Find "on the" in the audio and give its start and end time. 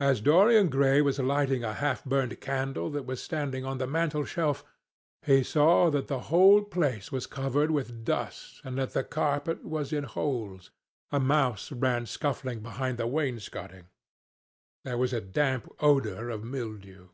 3.64-3.86